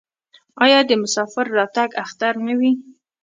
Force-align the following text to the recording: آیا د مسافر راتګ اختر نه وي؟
آیا 0.63 0.79
د 0.89 0.91
مسافر 1.03 1.45
راتګ 1.57 1.89
اختر 2.03 2.33
نه 2.45 2.53
وي؟ 2.59 2.71